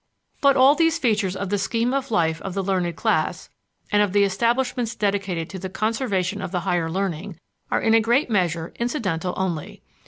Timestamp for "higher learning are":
6.61-7.79